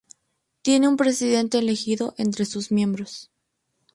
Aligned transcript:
Tiene 0.63 0.87
un 0.87 0.97
Presidente 0.97 1.59
elegido 1.59 2.15
entre 2.17 2.45
sus 2.45 2.71
miembros. 2.71 3.29